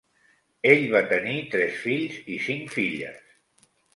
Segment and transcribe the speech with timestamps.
[0.69, 3.23] Ell va tenir tres fills i cinc filles.